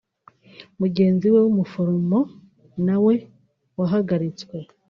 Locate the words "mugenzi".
0.79-1.25